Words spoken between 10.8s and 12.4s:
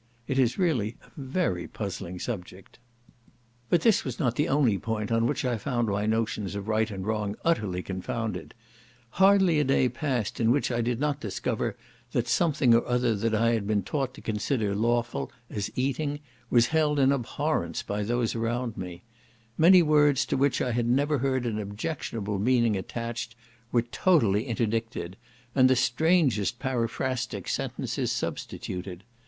did not discover that